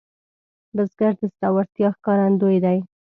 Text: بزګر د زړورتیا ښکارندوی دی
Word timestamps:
بزګر 0.75 1.13
د 1.19 1.21
زړورتیا 1.35 1.89
ښکارندوی 1.95 2.57
دی 2.65 2.79